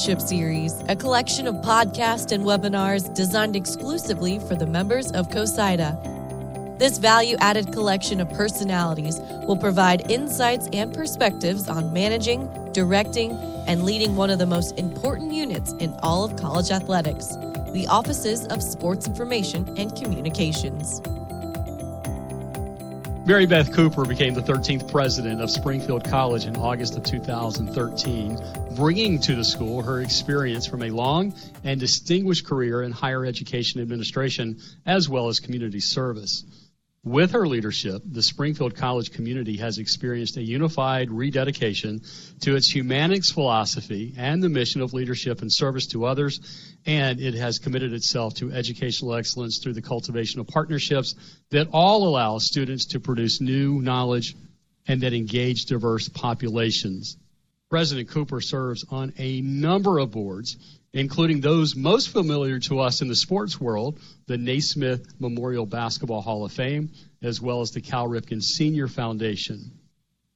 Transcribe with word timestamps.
Series, 0.00 0.82
a 0.88 0.96
collection 0.96 1.46
of 1.46 1.56
podcasts 1.56 2.32
and 2.32 2.42
webinars 2.44 3.14
designed 3.14 3.54
exclusively 3.54 4.38
for 4.38 4.54
the 4.54 4.66
members 4.66 5.12
of 5.12 5.28
COSIDA. 5.28 6.78
This 6.78 6.96
value 6.96 7.36
added 7.40 7.70
collection 7.70 8.18
of 8.18 8.30
personalities 8.30 9.20
will 9.46 9.58
provide 9.58 10.10
insights 10.10 10.70
and 10.72 10.94
perspectives 10.94 11.68
on 11.68 11.92
managing, 11.92 12.48
directing, 12.72 13.32
and 13.66 13.84
leading 13.84 14.16
one 14.16 14.30
of 14.30 14.38
the 14.38 14.46
most 14.46 14.78
important 14.78 15.34
units 15.34 15.74
in 15.74 15.92
all 16.02 16.24
of 16.24 16.34
college 16.34 16.70
athletics 16.70 17.36
the 17.74 17.86
offices 17.86 18.46
of 18.46 18.62
sports 18.62 19.06
information 19.06 19.68
and 19.78 19.94
communications. 19.94 21.02
Mary 23.30 23.46
Beth 23.46 23.72
Cooper 23.72 24.04
became 24.04 24.34
the 24.34 24.42
13th 24.42 24.90
president 24.90 25.40
of 25.40 25.52
Springfield 25.52 26.02
College 26.02 26.46
in 26.46 26.56
August 26.56 26.96
of 26.96 27.04
2013, 27.04 28.36
bringing 28.74 29.20
to 29.20 29.36
the 29.36 29.44
school 29.44 29.82
her 29.82 30.00
experience 30.00 30.66
from 30.66 30.82
a 30.82 30.90
long 30.90 31.32
and 31.62 31.78
distinguished 31.78 32.44
career 32.44 32.82
in 32.82 32.90
higher 32.90 33.24
education 33.24 33.80
administration 33.80 34.58
as 34.84 35.08
well 35.08 35.28
as 35.28 35.38
community 35.38 35.78
service. 35.78 36.42
With 37.02 37.30
her 37.30 37.48
leadership, 37.48 38.02
the 38.04 38.22
Springfield 38.22 38.74
College 38.74 39.10
community 39.10 39.56
has 39.56 39.78
experienced 39.78 40.36
a 40.36 40.42
unified 40.42 41.10
rededication 41.10 42.02
to 42.40 42.56
its 42.56 42.70
humanics 42.70 43.32
philosophy 43.32 44.12
and 44.18 44.42
the 44.42 44.50
mission 44.50 44.82
of 44.82 44.92
leadership 44.92 45.40
and 45.40 45.50
service 45.50 45.86
to 45.88 46.04
others, 46.04 46.40
and 46.84 47.18
it 47.18 47.32
has 47.34 47.58
committed 47.58 47.94
itself 47.94 48.34
to 48.34 48.52
educational 48.52 49.14
excellence 49.14 49.60
through 49.60 49.72
the 49.72 49.80
cultivation 49.80 50.40
of 50.40 50.48
partnerships 50.48 51.14
that 51.50 51.68
all 51.72 52.06
allow 52.06 52.36
students 52.36 52.84
to 52.86 53.00
produce 53.00 53.40
new 53.40 53.80
knowledge 53.80 54.36
and 54.86 55.00
that 55.00 55.14
engage 55.14 55.64
diverse 55.64 56.10
populations. 56.10 57.16
President 57.70 58.08
Cooper 58.08 58.40
serves 58.40 58.84
on 58.90 59.12
a 59.16 59.40
number 59.42 60.00
of 60.00 60.10
boards, 60.10 60.56
including 60.92 61.40
those 61.40 61.76
most 61.76 62.08
familiar 62.08 62.58
to 62.58 62.80
us 62.80 63.00
in 63.00 63.06
the 63.06 63.14
sports 63.14 63.60
world, 63.60 64.00
the 64.26 64.36
Naismith 64.36 65.06
Memorial 65.20 65.66
Basketball 65.66 66.20
Hall 66.20 66.44
of 66.44 66.50
Fame, 66.50 66.90
as 67.22 67.40
well 67.40 67.60
as 67.60 67.70
the 67.70 67.80
Cal 67.80 68.08
Ripken 68.08 68.42
Senior 68.42 68.88
Foundation. 68.88 69.70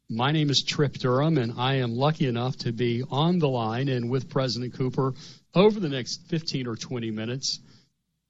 My 0.09 0.31
name 0.31 0.49
is 0.49 0.63
Trip 0.63 0.93
Durham, 0.93 1.37
and 1.37 1.55
I 1.59 1.79
am 1.79 1.97
lucky 1.97 2.29
enough 2.29 2.57
to 2.59 2.73
be 2.73 3.03
on 3.11 3.41
the 3.41 3.49
line 3.49 3.89
and 3.89 4.09
with 4.09 4.31
President 4.31 4.75
Cooper 4.75 5.15
over 5.57 5.81
the 5.81 5.89
next 5.89 6.29
15 6.29 6.69
or 6.69 6.77
20 6.77 7.11
minutes. 7.11 7.59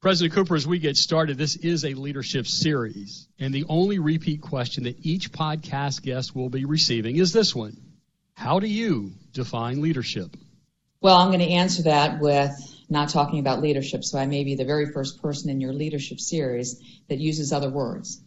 President 0.01 0.33
Cooper, 0.33 0.55
as 0.55 0.65
we 0.65 0.79
get 0.79 0.95
started, 0.95 1.37
this 1.37 1.55
is 1.57 1.85
a 1.85 1.93
leadership 1.93 2.47
series, 2.47 3.27
and 3.37 3.53
the 3.53 3.65
only 3.69 3.99
repeat 3.99 4.41
question 4.41 4.85
that 4.85 5.05
each 5.05 5.31
podcast 5.31 6.01
guest 6.01 6.35
will 6.35 6.49
be 6.49 6.65
receiving 6.65 7.17
is 7.17 7.31
this 7.31 7.53
one 7.53 7.84
How 8.35 8.59
do 8.59 8.67
you 8.67 9.13
define 9.31 9.81
leadership? 9.81 10.35
Well, 11.01 11.15
I'm 11.15 11.29
going 11.29 11.39
to 11.39 11.53
answer 11.53 11.83
that 11.83 12.19
with 12.19 12.51
not 12.89 13.09
talking 13.09 13.39
about 13.39 13.61
leadership, 13.61 14.03
so 14.03 14.19
I 14.19 14.25
may 14.25 14.43
be 14.43 14.55
the 14.55 14.65
very 14.65 14.91
first 14.91 15.21
person 15.21 15.49
in 15.49 15.61
your 15.61 15.73
leadership 15.73 16.19
series 16.19 16.81
that 17.09 17.17
uses 17.17 17.51
other 17.51 17.69
words. 17.69 18.21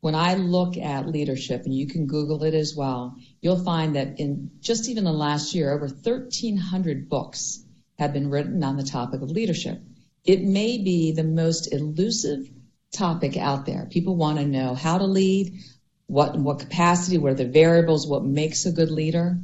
When 0.00 0.14
I 0.14 0.34
look 0.34 0.76
at 0.76 1.08
leadership, 1.08 1.62
and 1.64 1.74
you 1.74 1.88
can 1.88 2.06
Google 2.06 2.44
it 2.44 2.54
as 2.54 2.76
well, 2.76 3.16
you'll 3.40 3.64
find 3.64 3.96
that 3.96 4.20
in 4.20 4.50
just 4.60 4.88
even 4.88 5.04
the 5.04 5.12
last 5.12 5.54
year, 5.54 5.72
over 5.72 5.86
1,300 5.86 7.08
books 7.08 7.64
have 7.98 8.12
been 8.12 8.30
written 8.30 8.62
on 8.62 8.76
the 8.76 8.84
topic 8.84 9.22
of 9.22 9.30
leadership. 9.30 9.80
It 10.22 10.42
may 10.42 10.78
be 10.78 11.12
the 11.12 11.24
most 11.24 11.72
elusive 11.72 12.48
topic 12.92 13.36
out 13.36 13.66
there. 13.66 13.88
People 13.90 14.16
want 14.16 14.38
to 14.38 14.46
know 14.46 14.74
how 14.74 14.98
to 14.98 15.06
lead, 15.06 15.58
what 16.06 16.38
what 16.38 16.60
capacity, 16.60 17.18
what 17.18 17.32
are 17.32 17.36
the 17.36 17.46
variables, 17.46 18.06
what 18.06 18.24
makes 18.24 18.66
a 18.66 18.72
good 18.72 18.90
leader. 18.90 19.38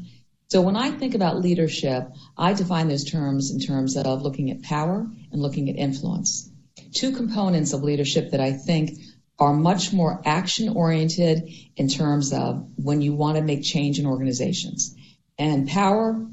So 0.48 0.60
when 0.60 0.76
I 0.76 0.90
think 0.90 1.14
about 1.14 1.40
leadership, 1.40 2.08
I 2.36 2.52
define 2.52 2.88
those 2.88 3.10
terms 3.10 3.50
in 3.50 3.58
terms 3.58 3.96
of 3.96 4.22
looking 4.22 4.50
at 4.50 4.62
power 4.62 5.06
and 5.32 5.42
looking 5.42 5.70
at 5.70 5.76
influence. 5.76 6.50
Two 6.94 7.12
components 7.12 7.72
of 7.72 7.82
leadership 7.82 8.32
that 8.32 8.40
I 8.40 8.52
think 8.52 8.90
are 9.38 9.54
much 9.54 9.92
more 9.92 10.20
action 10.24 10.68
oriented 10.68 11.50
in 11.76 11.88
terms 11.88 12.32
of 12.32 12.68
when 12.76 13.00
you 13.00 13.14
want 13.14 13.38
to 13.38 13.42
make 13.42 13.64
change 13.64 13.98
in 13.98 14.06
organizations. 14.06 14.94
And 15.38 15.68
power 15.68 16.26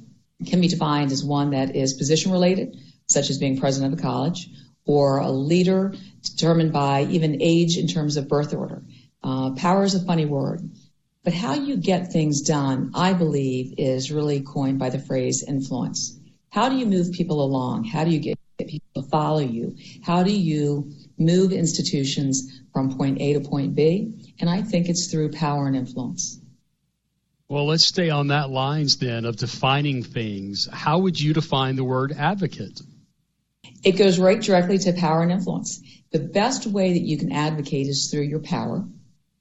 can 0.45 0.62
be 0.62 0.68
defined 0.68 1.12
as 1.12 1.23
one 1.23 1.51
that 1.51 1.75
is 1.75 1.94
position 1.94 2.31
related, 2.31 2.78
such 3.07 3.29
as 3.29 3.38
being 3.38 3.59
president 3.59 3.94
of 3.94 3.97
the 3.97 4.03
college, 4.03 4.50
or 4.85 5.19
a 5.19 5.31
leader 5.31 5.94
determined 6.22 6.73
by 6.73 7.03
even 7.03 7.41
age 7.41 7.78
in 7.78 7.88
terms 7.88 8.18
of 8.18 8.28
birth 8.28 8.53
order. 8.53 8.84
Uh, 9.22 9.52
power 9.52 9.84
is 9.84 9.96
a 9.96 10.06
funny 10.06 10.25
word. 10.25 10.62
But 11.24 11.34
how 11.34 11.53
you 11.53 11.75
get 11.75 12.12
things 12.12 12.41
done, 12.41 12.91
I 12.96 13.13
believe, 13.13 13.75
is 13.78 14.12
really 14.12 14.41
coined 14.41 14.80
by 14.80 14.90
the 14.90 15.00
phrase 15.00 15.44
influence. 15.44 16.18
How 16.50 16.69
do 16.69 16.78
you 16.78 16.85
move 16.85 17.12
people 17.12 17.44
along? 17.44 17.84
How 17.84 18.03
do 18.03 18.12
you 18.12 18.19
get 18.19 18.40
people 18.57 19.03
to 19.03 19.09
follow 19.09 19.40
you? 19.40 19.75
How 20.02 20.24
do 20.24 20.31
you 20.31 20.91
move 21.18 21.52
institutions 21.52 22.62
from 22.74 22.97
point 22.97 23.22
A 23.22 23.34
to 23.34 23.41
point 23.41 23.75
B? 23.75 24.34
And 24.40 24.50
I 24.50 24.62
think 24.62 24.88
it's 24.88 25.12
through 25.12 25.31
power 25.31 25.68
and 25.68 25.75
influence. 25.75 26.40
Well, 27.50 27.66
let's 27.66 27.88
stay 27.88 28.09
on 28.09 28.28
that 28.28 28.50
lines 28.50 28.97
then 28.97 29.25
of 29.25 29.36
defining 29.36 30.03
things. 30.03 30.69
How 30.72 31.00
would 31.00 31.19
you 31.19 31.34
define 31.34 31.75
the 31.75 31.84
word 31.84 32.13
advocate? 32.18 32.80
It 33.84 33.94
goes 33.94 34.19
right 34.19 34.41
directly 34.41 34.78
to 34.80 34.94
power 34.94 35.22
and 35.22 35.31
influence. 35.31 35.81
The 36.12 36.19
best 36.19 36.66
way 36.66 36.94
that 36.94 37.01
you 37.01 37.18
can 37.18 37.31
advocate 37.31 37.88
is 37.88 38.09
through 38.09 38.24
your 38.24 38.40
power 38.40 38.88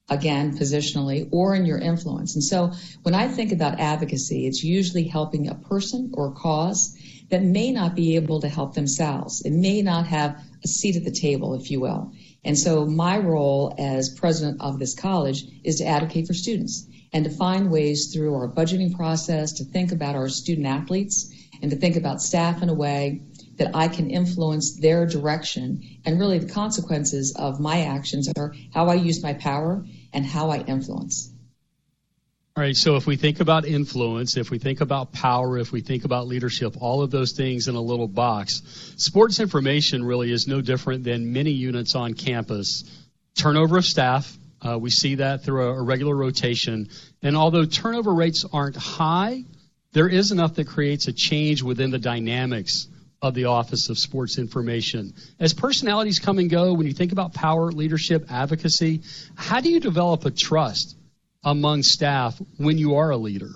again, 0.08 0.56
positionally 0.56 1.28
or 1.32 1.54
in 1.54 1.66
your 1.66 1.78
influence. 1.78 2.34
And 2.34 2.44
so 2.44 2.72
when 3.02 3.14
I 3.14 3.28
think 3.28 3.52
about 3.52 3.78
advocacy, 3.80 4.46
it's 4.46 4.64
usually 4.64 5.04
helping 5.04 5.48
a 5.48 5.54
person 5.54 6.12
or 6.14 6.32
cause 6.32 6.96
that 7.30 7.42
may 7.42 7.72
not 7.72 7.94
be 7.94 8.16
able 8.16 8.40
to 8.40 8.48
help 8.48 8.74
themselves. 8.74 9.42
It 9.42 9.52
may 9.52 9.82
not 9.82 10.06
have 10.06 10.40
a 10.64 10.68
seat 10.68 10.96
at 10.96 11.04
the 11.04 11.10
table, 11.10 11.54
if 11.54 11.70
you 11.70 11.80
will. 11.80 12.12
And 12.44 12.58
so 12.58 12.86
my 12.86 13.18
role 13.18 13.74
as 13.78 14.08
president 14.08 14.62
of 14.62 14.78
this 14.78 14.94
college 14.94 15.44
is 15.64 15.76
to 15.76 15.86
advocate 15.86 16.26
for 16.26 16.34
students 16.34 16.86
and 17.12 17.24
to 17.24 17.30
find 17.30 17.70
ways 17.70 18.12
through 18.12 18.34
our 18.34 18.48
budgeting 18.48 18.96
process 18.96 19.52
to 19.54 19.64
think 19.64 19.92
about 19.92 20.14
our 20.14 20.28
student 20.28 20.66
athletes 20.66 21.32
and 21.60 21.70
to 21.70 21.76
think 21.76 21.96
about 21.96 22.22
staff 22.22 22.62
in 22.62 22.68
a 22.68 22.74
way 22.74 23.22
that 23.56 23.74
I 23.74 23.88
can 23.88 24.10
influence 24.10 24.76
their 24.76 25.04
direction 25.06 25.82
and 26.04 26.20
really 26.20 26.38
the 26.38 26.52
consequences 26.52 27.34
of 27.36 27.60
my 27.60 27.82
actions 27.82 28.28
are 28.36 28.54
how 28.72 28.86
I 28.86 28.94
use 28.94 29.22
my 29.22 29.34
power 29.34 29.84
and 30.12 30.24
how 30.24 30.50
I 30.50 30.58
influence. 30.58 31.32
All 32.56 32.64
right, 32.64 32.74
so 32.74 32.96
if 32.96 33.06
we 33.06 33.14
think 33.16 33.38
about 33.38 33.66
influence, 33.66 34.36
if 34.36 34.50
we 34.50 34.58
think 34.58 34.80
about 34.80 35.12
power, 35.12 35.58
if 35.58 35.70
we 35.70 35.80
think 35.80 36.04
about 36.04 36.26
leadership, 36.26 36.74
all 36.80 37.02
of 37.02 37.10
those 37.12 37.32
things 37.32 37.68
in 37.68 37.76
a 37.76 37.80
little 37.80 38.08
box, 38.08 38.62
sports 38.96 39.38
information 39.38 40.04
really 40.04 40.32
is 40.32 40.48
no 40.48 40.60
different 40.60 41.04
than 41.04 41.32
many 41.32 41.52
units 41.52 41.94
on 41.94 42.14
campus. 42.14 42.82
Turnover 43.36 43.78
of 43.78 43.84
staff, 43.84 44.36
uh, 44.60 44.76
we 44.76 44.90
see 44.90 45.14
that 45.16 45.44
through 45.44 45.68
a, 45.68 45.78
a 45.78 45.82
regular 45.82 46.16
rotation. 46.16 46.88
And 47.22 47.36
although 47.36 47.64
turnover 47.64 48.12
rates 48.12 48.44
aren't 48.52 48.76
high, 48.76 49.44
there 49.92 50.08
is 50.08 50.32
enough 50.32 50.54
that 50.54 50.66
creates 50.66 51.06
a 51.06 51.12
change 51.12 51.62
within 51.62 51.92
the 51.92 51.98
dynamics 51.98 52.88
of 53.20 53.34
the 53.34 53.46
Office 53.46 53.88
of 53.88 53.98
Sports 53.98 54.38
Information. 54.38 55.12
As 55.40 55.52
personalities 55.52 56.18
come 56.18 56.38
and 56.38 56.48
go, 56.48 56.72
when 56.74 56.86
you 56.86 56.92
think 56.92 57.12
about 57.12 57.34
power, 57.34 57.72
leadership, 57.72 58.26
advocacy, 58.30 59.02
how 59.34 59.60
do 59.60 59.70
you 59.70 59.80
develop 59.80 60.24
a 60.24 60.30
trust 60.30 60.96
among 61.44 61.82
staff 61.82 62.40
when 62.56 62.78
you 62.78 62.96
are 62.96 63.10
a 63.10 63.16
leader? 63.16 63.50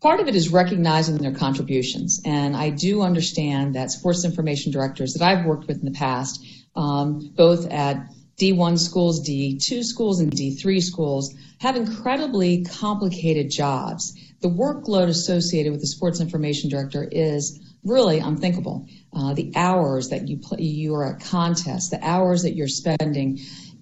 Part 0.00 0.20
of 0.20 0.28
it 0.28 0.36
is 0.36 0.52
recognizing 0.52 1.16
their 1.16 1.34
contributions. 1.34 2.22
And 2.24 2.56
I 2.56 2.70
do 2.70 3.02
understand 3.02 3.74
that 3.74 3.90
sports 3.90 4.24
information 4.24 4.70
directors 4.70 5.14
that 5.14 5.24
I've 5.24 5.44
worked 5.44 5.66
with 5.66 5.78
in 5.78 5.84
the 5.84 5.98
past, 5.98 6.44
um, 6.76 7.32
both 7.34 7.68
at 7.68 8.08
D1 8.40 8.78
schools, 8.78 9.28
D2 9.28 9.82
schools, 9.82 10.20
and 10.20 10.30
D3 10.30 10.80
schools, 10.80 11.34
have 11.60 11.74
incredibly 11.74 12.62
complicated 12.62 13.50
jobs. 13.50 14.14
The 14.40 14.48
workload 14.48 15.08
associated 15.08 15.72
with 15.72 15.80
the 15.80 15.88
sports 15.88 16.20
information 16.20 16.70
director 16.70 17.02
is 17.02 17.58
really 17.84 18.18
unthinkable. 18.18 18.86
Uh, 19.12 19.34
the 19.34 19.52
hours 19.56 20.10
that 20.10 20.28
you 20.28 20.38
play, 20.38 20.62
you 20.62 20.94
are 20.94 21.14
at 21.14 21.20
contests, 21.20 21.90
the 21.90 22.04
hours 22.04 22.42
that 22.42 22.54
you're 22.54 22.68
spending 22.68 23.38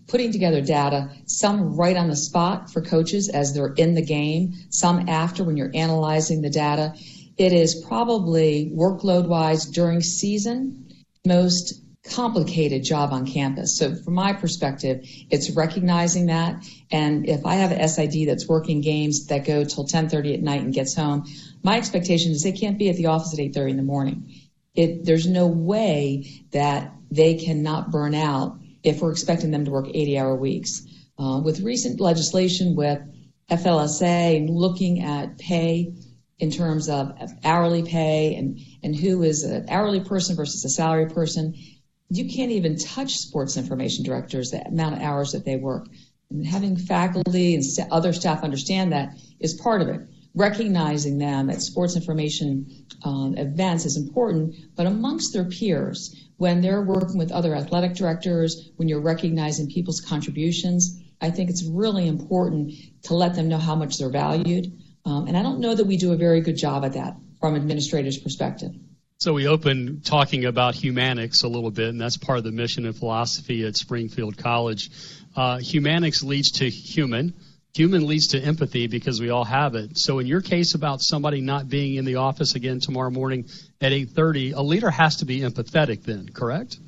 putting 0.08 0.32
together 0.32 0.60
data, 0.60 1.10
some 1.26 1.76
right 1.76 1.96
on 1.96 2.08
the 2.08 2.16
spot 2.16 2.70
for 2.70 2.80
coaches 2.80 3.28
as 3.28 3.54
they're 3.54 3.74
in 3.74 3.94
the 3.94 4.04
game, 4.04 4.54
some 4.70 5.08
after 5.08 5.42
when 5.42 5.56
you're 5.56 5.72
analyzing 5.74 6.42
the 6.42 6.50
data. 6.50 6.94
It 7.36 7.52
is 7.52 7.84
probably 7.86 8.70
workload 8.74 9.26
wise 9.26 9.66
during 9.66 10.00
season 10.00 10.86
most 11.26 11.74
complicated 12.10 12.84
job 12.84 13.12
on 13.12 13.26
campus. 13.26 13.78
So 13.78 13.94
from 13.94 14.14
my 14.14 14.32
perspective, 14.32 15.00
it's 15.30 15.50
recognizing 15.50 16.26
that. 16.26 16.64
And 16.90 17.28
if 17.28 17.44
I 17.44 17.56
have 17.56 17.72
an 17.72 17.88
SID 17.88 18.28
that's 18.28 18.48
working 18.48 18.80
games 18.80 19.26
that 19.26 19.46
go 19.46 19.64
till 19.64 19.84
1030 19.84 20.34
at 20.34 20.42
night 20.42 20.62
and 20.62 20.72
gets 20.72 20.94
home, 20.94 21.26
my 21.62 21.76
expectation 21.76 22.32
is 22.32 22.42
they 22.42 22.52
can't 22.52 22.78
be 22.78 22.88
at 22.88 22.96
the 22.96 23.06
office 23.06 23.32
at 23.32 23.40
8:30 23.40 23.70
in 23.70 23.76
the 23.76 23.82
morning. 23.82 24.32
It, 24.74 25.04
there's 25.04 25.26
no 25.26 25.46
way 25.46 26.44
that 26.52 26.92
they 27.10 27.34
cannot 27.34 27.90
burn 27.90 28.14
out 28.14 28.58
if 28.82 29.00
we're 29.00 29.12
expecting 29.12 29.50
them 29.50 29.64
to 29.64 29.70
work 29.70 29.86
80-hour 29.86 30.36
weeks. 30.36 30.86
Uh, 31.18 31.40
with 31.42 31.60
recent 31.60 31.98
legislation 31.98 32.76
with 32.76 33.00
FLSA 33.50 34.36
and 34.36 34.50
looking 34.50 35.02
at 35.02 35.38
pay 35.38 35.94
in 36.38 36.50
terms 36.50 36.88
of 36.88 37.16
hourly 37.44 37.82
pay 37.82 38.34
and, 38.34 38.60
and 38.82 38.94
who 38.94 39.22
is 39.22 39.44
an 39.44 39.66
hourly 39.70 40.00
person 40.00 40.36
versus 40.36 40.64
a 40.64 40.68
salary 40.68 41.08
person. 41.08 41.54
You 42.08 42.30
can't 42.30 42.52
even 42.52 42.76
touch 42.76 43.16
sports 43.16 43.56
information 43.56 44.04
directors, 44.04 44.50
the 44.50 44.66
amount 44.66 44.96
of 44.96 45.02
hours 45.02 45.32
that 45.32 45.44
they 45.44 45.56
work. 45.56 45.88
And 46.30 46.46
having 46.46 46.76
faculty 46.76 47.54
and 47.54 47.64
other 47.90 48.12
staff 48.12 48.42
understand 48.42 48.92
that 48.92 49.16
is 49.40 49.54
part 49.54 49.82
of 49.82 49.88
it. 49.88 50.00
Recognizing 50.34 51.18
them 51.18 51.48
at 51.48 51.62
sports 51.62 51.96
information 51.96 52.86
um, 53.02 53.36
events 53.38 53.86
is 53.86 53.96
important, 53.96 54.54
but 54.76 54.86
amongst 54.86 55.32
their 55.32 55.44
peers, 55.44 56.14
when 56.36 56.60
they're 56.60 56.82
working 56.82 57.16
with 57.16 57.32
other 57.32 57.54
athletic 57.54 57.94
directors, 57.94 58.70
when 58.76 58.88
you're 58.88 59.00
recognizing 59.00 59.68
people's 59.68 60.00
contributions, 60.00 61.00
I 61.20 61.30
think 61.30 61.48
it's 61.48 61.64
really 61.64 62.06
important 62.06 62.74
to 63.04 63.14
let 63.14 63.34
them 63.34 63.48
know 63.48 63.58
how 63.58 63.74
much 63.74 63.98
they're 63.98 64.10
valued. 64.10 64.72
Um, 65.06 65.28
and 65.28 65.36
I 65.36 65.42
don't 65.42 65.60
know 65.60 65.74
that 65.74 65.86
we 65.86 65.96
do 65.96 66.12
a 66.12 66.16
very 66.16 66.42
good 66.42 66.56
job 66.56 66.84
at 66.84 66.92
that 66.92 67.16
from 67.40 67.56
administrators' 67.56 68.18
perspective. 68.18 68.72
So 69.18 69.32
we 69.32 69.48
opened 69.48 70.04
talking 70.04 70.44
about 70.44 70.74
humanics 70.74 71.42
a 71.42 71.48
little 71.48 71.70
bit, 71.70 71.88
and 71.88 71.98
that's 71.98 72.18
part 72.18 72.36
of 72.36 72.44
the 72.44 72.52
mission 72.52 72.84
and 72.84 72.94
philosophy 72.94 73.64
at 73.64 73.74
Springfield 73.74 74.36
College. 74.36 74.90
Uh, 75.34 75.56
humanics 75.56 76.22
leads 76.22 76.50
to 76.58 76.68
human. 76.68 77.32
Human 77.74 78.06
leads 78.06 78.28
to 78.28 78.38
empathy 78.38 78.88
because 78.88 79.18
we 79.18 79.30
all 79.30 79.44
have 79.44 79.74
it. 79.74 79.96
So 79.96 80.18
in 80.18 80.26
your 80.26 80.42
case 80.42 80.74
about 80.74 81.00
somebody 81.00 81.40
not 81.40 81.66
being 81.66 81.94
in 81.94 82.04
the 82.04 82.16
office 82.16 82.56
again 82.56 82.78
tomorrow 82.80 83.08
morning 83.08 83.48
at 83.80 83.92
8:30, 83.92 84.52
a 84.54 84.60
leader 84.60 84.90
has 84.90 85.16
to 85.16 85.24
be 85.24 85.40
empathetic 85.40 86.02
then, 86.02 86.28
correct? 86.28 86.78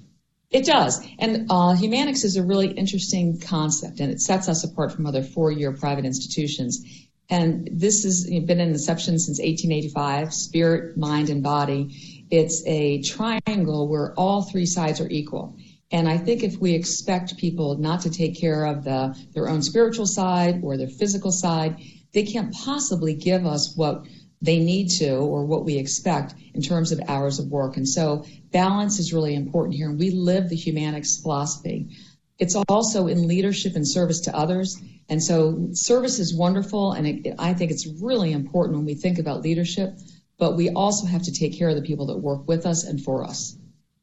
It 0.50 0.66
does. 0.66 1.02
And 1.18 1.46
uh, 1.50 1.76
humanics 1.76 2.24
is 2.24 2.36
a 2.36 2.42
really 2.42 2.68
interesting 2.68 3.40
concept, 3.40 4.00
and 4.00 4.12
it 4.12 4.20
sets 4.20 4.50
us 4.50 4.64
apart 4.64 4.92
from 4.92 5.06
other 5.06 5.22
four-year 5.22 5.72
private 5.72 6.04
institutions. 6.04 6.84
And 7.30 7.68
this 7.70 8.04
has 8.04 8.24
been 8.24 8.60
an 8.60 8.70
inception 8.70 9.18
since 9.18 9.38
1885, 9.38 10.32
spirit, 10.32 10.96
mind, 10.96 11.28
and 11.28 11.42
body. 11.42 12.17
It's 12.30 12.62
a 12.66 13.02
triangle 13.02 13.88
where 13.88 14.14
all 14.14 14.42
three 14.42 14.66
sides 14.66 15.00
are 15.00 15.08
equal. 15.08 15.56
And 15.90 16.08
I 16.08 16.18
think 16.18 16.42
if 16.42 16.58
we 16.58 16.74
expect 16.74 17.38
people 17.38 17.78
not 17.78 18.02
to 18.02 18.10
take 18.10 18.38
care 18.38 18.66
of 18.66 18.84
the, 18.84 19.16
their 19.32 19.48
own 19.48 19.62
spiritual 19.62 20.06
side 20.06 20.60
or 20.62 20.76
their 20.76 20.88
physical 20.88 21.32
side, 21.32 21.80
they 22.12 22.24
can't 22.24 22.52
possibly 22.52 23.14
give 23.14 23.46
us 23.46 23.74
what 23.74 24.06
they 24.40 24.58
need 24.60 24.88
to 24.88 25.16
or 25.16 25.46
what 25.46 25.64
we 25.64 25.78
expect 25.78 26.34
in 26.54 26.62
terms 26.62 26.92
of 26.92 27.00
hours 27.08 27.38
of 27.38 27.46
work. 27.46 27.76
And 27.76 27.88
so 27.88 28.24
balance 28.52 28.98
is 28.98 29.12
really 29.12 29.34
important 29.34 29.74
here. 29.74 29.88
And 29.88 29.98
we 29.98 30.10
live 30.10 30.48
the 30.48 30.56
humanics 30.56 31.20
philosophy. 31.20 31.96
It's 32.38 32.54
also 32.68 33.08
in 33.08 33.26
leadership 33.26 33.74
and 33.74 33.88
service 33.88 34.20
to 34.22 34.36
others. 34.36 34.80
And 35.08 35.22
so 35.22 35.70
service 35.72 36.18
is 36.18 36.34
wonderful. 36.34 36.92
And 36.92 37.06
it, 37.06 37.34
I 37.38 37.54
think 37.54 37.72
it's 37.72 37.86
really 38.00 38.32
important 38.32 38.76
when 38.76 38.86
we 38.86 38.94
think 38.94 39.18
about 39.18 39.42
leadership, 39.42 39.98
but 40.38 40.56
we 40.56 40.70
also 40.70 41.06
have 41.06 41.22
to 41.22 41.32
take 41.32 41.58
care 41.58 41.68
of 41.68 41.76
the 41.76 41.82
people 41.82 42.06
that 42.06 42.18
work 42.18 42.46
with 42.46 42.66
us 42.66 42.84
and 42.84 43.02
for 43.02 43.24
us 43.24 43.56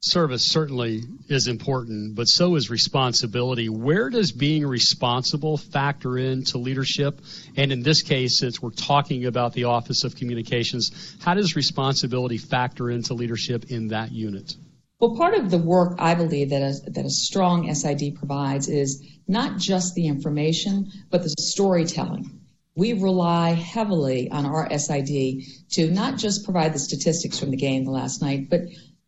service 0.05 0.47
certainly 0.47 1.01
is 1.29 1.47
important, 1.47 2.15
but 2.15 2.25
so 2.25 2.55
is 2.55 2.69
responsibility. 2.69 3.69
Where 3.69 4.09
does 4.09 4.31
being 4.31 4.65
responsible 4.65 5.57
factor 5.57 6.17
into 6.17 6.57
leadership? 6.57 7.21
And 7.57 7.71
in 7.71 7.81
this 7.81 8.03
case, 8.03 8.37
since 8.37 8.61
we're 8.61 8.69
talking 8.69 9.25
about 9.25 9.53
the 9.53 9.65
Office 9.65 10.03
of 10.03 10.15
Communications, 10.15 11.17
how 11.21 11.33
does 11.33 11.55
responsibility 11.55 12.37
factor 12.37 12.89
into 12.89 13.13
leadership 13.13 13.65
in 13.69 13.89
that 13.89 14.11
unit? 14.11 14.55
Well, 14.99 15.17
part 15.17 15.33
of 15.33 15.51
the 15.51 15.57
work 15.57 15.97
I 15.99 16.15
believe 16.15 16.51
that 16.51 16.61
a, 16.61 16.91
that 16.91 17.05
a 17.05 17.09
strong 17.09 17.73
SID 17.73 18.15
provides 18.15 18.69
is 18.69 19.03
not 19.27 19.57
just 19.57 19.93
the 19.95 20.07
information, 20.07 20.91
but 21.09 21.23
the 21.23 21.29
storytelling. 21.39 22.44
We 22.75 22.93
rely 22.93 23.51
heavily 23.51 24.29
on 24.29 24.45
our 24.45 24.69
SID 24.77 25.43
to 25.71 25.89
not 25.89 26.17
just 26.17 26.43
provide 26.43 26.73
the 26.73 26.79
statistics 26.79 27.39
from 27.39 27.51
the 27.51 27.57
game 27.57 27.85
the 27.85 27.91
last 27.91 28.21
night, 28.21 28.49
but 28.49 28.61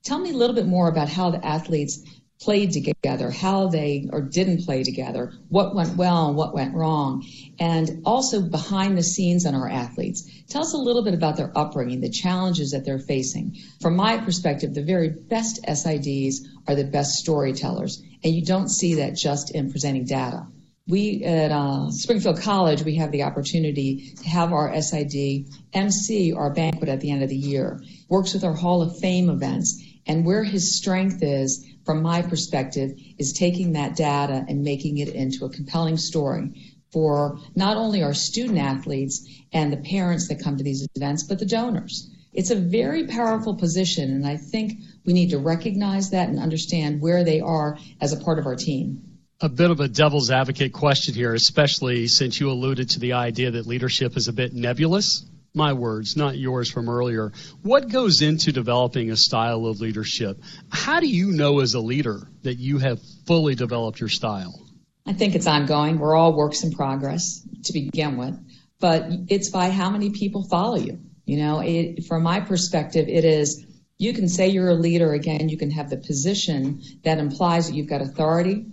Tell 0.07 0.19
me 0.19 0.29
a 0.29 0.37
little 0.37 0.55
bit 0.55 0.67
more 0.67 0.87
about 0.87 1.09
how 1.09 1.31
the 1.31 1.45
athletes 1.45 2.01
played 2.39 2.71
together, 2.71 3.29
how 3.29 3.67
they 3.67 4.07
or 4.13 4.21
didn't 4.21 4.63
play 4.63 4.81
together, 4.81 5.33
what 5.49 5.75
went 5.75 5.97
well 5.97 6.27
and 6.27 6.37
what 6.37 6.53
went 6.53 6.73
wrong, 6.75 7.25
and 7.59 8.03
also 8.05 8.41
behind 8.41 8.97
the 8.97 9.03
scenes 9.03 9.45
on 9.45 9.53
our 9.53 9.67
athletes. 9.67 10.25
Tell 10.47 10.61
us 10.61 10.71
a 10.73 10.77
little 10.77 11.03
bit 11.03 11.13
about 11.13 11.35
their 11.35 11.51
upbringing, 11.57 11.99
the 11.99 12.09
challenges 12.09 12.71
that 12.71 12.85
they're 12.85 12.99
facing. 12.99 13.57
From 13.81 13.97
my 13.97 14.17
perspective, 14.17 14.73
the 14.73 14.81
very 14.81 15.09
best 15.09 15.61
SIDs 15.67 16.45
are 16.69 16.75
the 16.75 16.85
best 16.85 17.15
storytellers, 17.15 18.01
and 18.23 18.33
you 18.33 18.45
don't 18.45 18.69
see 18.69 18.95
that 18.95 19.17
just 19.17 19.51
in 19.51 19.71
presenting 19.71 20.05
data. 20.05 20.47
We 20.89 21.23
at 21.25 21.51
uh, 21.51 21.91
Springfield 21.91 22.39
College, 22.39 22.83
we 22.83 22.95
have 22.95 23.11
the 23.11 23.23
opportunity 23.23 24.13
to 24.21 24.29
have 24.29 24.53
our 24.53 24.81
SID 24.81 25.47
MC 25.73 26.31
our 26.31 26.49
banquet 26.49 26.87
at 26.87 27.01
the 27.01 27.11
end 27.11 27.23
of 27.23 27.29
the 27.29 27.35
year. 27.35 27.81
Works 28.07 28.33
with 28.33 28.45
our 28.45 28.53
Hall 28.53 28.81
of 28.81 28.97
Fame 28.97 29.29
events 29.29 29.83
and 30.05 30.25
where 30.25 30.45
his 30.45 30.77
strength 30.77 31.21
is, 31.21 31.65
from 31.85 32.01
my 32.01 32.21
perspective, 32.21 32.97
is 33.17 33.33
taking 33.33 33.73
that 33.73 33.97
data 33.97 34.45
and 34.47 34.63
making 34.63 34.97
it 34.99 35.09
into 35.09 35.43
a 35.43 35.49
compelling 35.49 35.97
story 35.97 36.73
for 36.93 37.39
not 37.53 37.75
only 37.75 38.01
our 38.01 38.13
student 38.13 38.57
athletes 38.57 39.27
and 39.51 39.73
the 39.73 39.77
parents 39.77 40.29
that 40.29 40.41
come 40.41 40.55
to 40.55 40.63
these 40.63 40.87
events, 40.95 41.23
but 41.23 41.39
the 41.39 41.45
donors. 41.45 42.09
It's 42.31 42.51
a 42.51 42.55
very 42.55 43.07
powerful 43.07 43.55
position, 43.55 44.11
and 44.11 44.25
I 44.25 44.37
think 44.37 44.79
we 45.05 45.11
need 45.11 45.31
to 45.31 45.37
recognize 45.37 46.11
that 46.11 46.29
and 46.29 46.39
understand 46.39 47.01
where 47.01 47.25
they 47.25 47.41
are 47.41 47.77
as 47.99 48.13
a 48.13 48.17
part 48.23 48.39
of 48.39 48.45
our 48.45 48.55
team. 48.55 49.16
A 49.39 49.49
bit 49.49 49.69
of 49.69 49.79
a 49.79 49.87
devil's 49.87 50.31
advocate 50.31 50.73
question 50.73 51.13
here, 51.13 51.33
especially 51.33 52.07
since 52.07 52.39
you 52.39 52.49
alluded 52.49 52.89
to 52.91 52.99
the 52.99 53.13
idea 53.13 53.51
that 53.51 53.67
leadership 53.67 54.17
is 54.17 54.27
a 54.27 54.33
bit 54.33 54.53
nebulous 54.53 55.25
my 55.57 55.73
words, 55.73 56.15
not 56.15 56.37
yours 56.37 56.71
from 56.71 56.87
earlier. 56.87 57.33
What 57.63 57.89
goes 57.89 58.21
into 58.21 58.51
developing 58.53 59.09
a 59.09 59.17
style 59.17 59.65
of 59.65 59.81
leadership? 59.81 60.39
How 60.69 60.99
do 60.99 61.07
you 61.07 61.31
know 61.31 61.59
as 61.59 61.73
a 61.73 61.79
leader 61.79 62.29
that 62.43 62.57
you 62.57 62.77
have 62.77 62.99
fully 63.25 63.55
developed 63.55 63.99
your 63.99 64.09
style? 64.09 64.61
I 65.05 65.13
think 65.13 65.35
it's 65.35 65.47
ongoing. 65.47 65.99
We're 65.99 66.15
all 66.15 66.35
works 66.35 66.63
in 66.63 66.71
progress 66.71 67.41
to 67.65 67.73
begin 67.73 68.17
with, 68.17 68.39
but 68.79 69.07
it's 69.29 69.49
by 69.49 69.69
how 69.71 69.89
many 69.89 70.11
people 70.11 70.47
follow 70.47 70.77
you. 70.77 70.99
You 71.25 71.37
know, 71.37 71.59
it, 71.59 72.05
from 72.05 72.23
my 72.23 72.39
perspective, 72.39 73.07
it 73.09 73.25
is 73.25 73.65
you 73.97 74.13
can 74.13 74.29
say 74.29 74.49
you're 74.49 74.69
a 74.69 74.75
leader 74.75 75.11
again, 75.13 75.49
you 75.49 75.57
can 75.57 75.71
have 75.71 75.89
the 75.89 75.97
position 75.97 76.81
that 77.03 77.17
implies 77.17 77.67
that 77.67 77.75
you've 77.75 77.89
got 77.89 78.01
authority, 78.01 78.67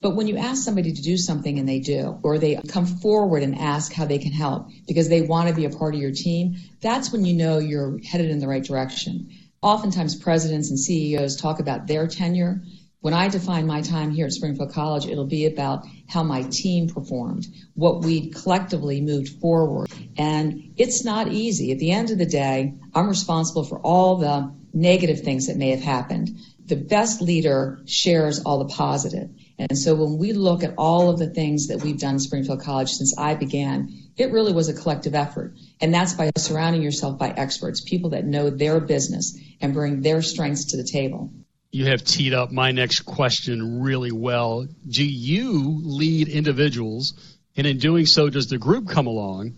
but 0.00 0.16
when 0.16 0.26
you 0.26 0.38
ask 0.38 0.64
somebody 0.64 0.92
to 0.92 1.02
do 1.02 1.18
something 1.18 1.58
and 1.58 1.68
they 1.68 1.80
do, 1.80 2.18
or 2.22 2.38
they 2.38 2.56
come 2.68 2.86
forward 2.86 3.42
and 3.42 3.58
ask 3.58 3.92
how 3.92 4.06
they 4.06 4.18
can 4.18 4.32
help 4.32 4.68
because 4.86 5.08
they 5.08 5.20
want 5.20 5.48
to 5.48 5.54
be 5.54 5.66
a 5.66 5.70
part 5.70 5.94
of 5.94 6.00
your 6.00 6.12
team, 6.12 6.56
that's 6.80 7.12
when 7.12 7.24
you 7.24 7.34
know 7.34 7.58
you're 7.58 7.98
headed 8.02 8.30
in 8.30 8.38
the 8.38 8.48
right 8.48 8.64
direction. 8.64 9.30
Oftentimes 9.60 10.16
presidents 10.16 10.70
and 10.70 10.78
CEOs 10.78 11.36
talk 11.36 11.60
about 11.60 11.86
their 11.86 12.06
tenure. 12.06 12.62
When 13.00 13.12
I 13.12 13.28
define 13.28 13.66
my 13.66 13.82
time 13.82 14.10
here 14.10 14.24
at 14.24 14.32
Springfield 14.32 14.72
College, 14.72 15.06
it'll 15.06 15.26
be 15.26 15.44
about 15.44 15.86
how 16.08 16.22
my 16.22 16.42
team 16.42 16.88
performed, 16.88 17.46
what 17.74 18.02
we 18.02 18.30
collectively 18.30 19.02
moved 19.02 19.40
forward. 19.40 19.90
And 20.16 20.74
it's 20.78 21.04
not 21.04 21.28
easy. 21.28 21.72
At 21.72 21.78
the 21.78 21.92
end 21.92 22.10
of 22.10 22.16
the 22.16 22.26
day, 22.26 22.74
I'm 22.94 23.08
responsible 23.08 23.64
for 23.64 23.78
all 23.78 24.16
the 24.16 24.54
negative 24.72 25.20
things 25.20 25.48
that 25.48 25.56
may 25.56 25.70
have 25.70 25.80
happened. 25.80 26.30
The 26.70 26.76
best 26.76 27.20
leader 27.20 27.80
shares 27.84 28.44
all 28.44 28.60
the 28.60 28.72
positive. 28.72 29.28
And 29.58 29.76
so 29.76 29.96
when 29.96 30.18
we 30.18 30.32
look 30.32 30.62
at 30.62 30.74
all 30.78 31.10
of 31.10 31.18
the 31.18 31.28
things 31.28 31.66
that 31.66 31.82
we've 31.82 31.98
done 31.98 32.14
at 32.14 32.20
Springfield 32.20 32.60
College 32.60 32.90
since 32.90 33.18
I 33.18 33.34
began, 33.34 33.92
it 34.16 34.30
really 34.30 34.52
was 34.52 34.68
a 34.68 34.72
collective 34.72 35.16
effort. 35.16 35.56
And 35.80 35.92
that's 35.92 36.12
by 36.12 36.30
surrounding 36.38 36.80
yourself 36.80 37.18
by 37.18 37.30
experts, 37.30 37.80
people 37.80 38.10
that 38.10 38.24
know 38.24 38.50
their 38.50 38.78
business 38.78 39.36
and 39.60 39.74
bring 39.74 40.00
their 40.00 40.22
strengths 40.22 40.66
to 40.66 40.76
the 40.76 40.84
table. 40.84 41.32
You 41.72 41.86
have 41.86 42.04
teed 42.04 42.34
up 42.34 42.52
my 42.52 42.70
next 42.70 43.00
question 43.00 43.80
really 43.80 44.12
well. 44.12 44.68
Do 44.86 45.04
you 45.04 45.80
lead 45.82 46.28
individuals? 46.28 47.34
And 47.56 47.66
in 47.66 47.78
doing 47.78 48.06
so, 48.06 48.30
does 48.30 48.46
the 48.46 48.58
group 48.58 48.88
come 48.88 49.08
along? 49.08 49.56